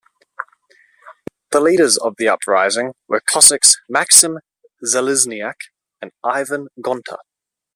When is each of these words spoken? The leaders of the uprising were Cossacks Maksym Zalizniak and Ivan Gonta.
The 1.51 1.59
leaders 1.59 1.95
of 1.95 2.15
the 2.17 2.27
uprising 2.27 2.93
were 3.07 3.21
Cossacks 3.23 3.75
Maksym 3.87 4.39
Zalizniak 4.83 5.57
and 6.01 6.11
Ivan 6.23 6.69
Gonta. 6.83 7.17